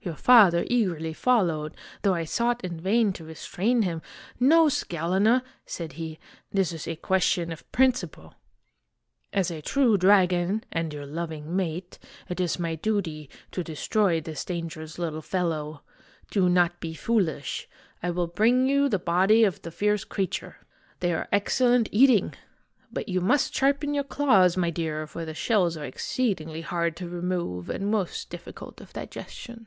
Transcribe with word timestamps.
"Your 0.08 0.14
father 0.16 0.64
eagerly 0.68 1.12
followed, 1.12 1.76
though 2.00 2.14
I 2.14 2.24
sought 2.24 2.64
in 2.64 2.80
vain 2.80 3.12
to 3.14 3.24
re 3.24 3.34
strain 3.34 3.82
him.' 3.82 4.00
No, 4.54 4.68
Scalena,' 4.68 5.42
said 5.66 5.94
he.' 5.94 6.18
This 6.52 6.72
is 6.72 6.88
a 6.88 6.96
question 6.96 7.52
of 7.52 7.70
prin 7.72 7.92
ciple! 7.92 8.32
As 9.34 9.50
a 9.50 9.60
true 9.60 9.98
dragon 9.98 10.64
and 10.72 10.94
your 10.94 11.04
loving 11.04 11.54
mate, 11.54 11.98
it 12.26 12.40
is 12.40 12.58
my 12.60 12.74
duty 12.76 13.28
to 13.50 13.64
destroy 13.64 14.18
this 14.18 14.46
dangerous 14.46 14.98
little 14.98 15.20
fellow. 15.20 15.82
Do 16.30 16.48
not 16.48 16.80
be 16.80 16.94
foolish; 16.94 17.68
I 18.02 18.10
will 18.10 18.28
bring 18.28 18.64
THE 18.64 18.68
DRAGON'S 18.68 18.78
STORY 18.78 18.82
33 18.82 18.82
you 18.84 18.88
the 18.88 19.04
body 19.04 19.44
of 19.44 19.62
the 19.62 19.70
fierce 19.70 20.04
creature. 20.04 20.56
They 21.00 21.12
are 21.12 21.28
excellent 21.30 21.88
eating. 21.92 22.32
But 22.90 23.10
you 23.10 23.20
must 23.20 23.54
sharpen 23.54 23.92
your 23.92 24.04
claws, 24.04 24.56
my 24.56 24.70
clear, 24.70 25.06
for 25.06 25.26
the 25.26 25.34
shells 25.34 25.76
are 25.76 25.84
exceedingly 25.84 26.62
hard 26.62 26.96
to 26.96 27.08
remove 27.08 27.68
and 27.68 27.90
most 27.90 28.30
difficult 28.30 28.80
of 28.80 28.94
digestion. 28.94 29.66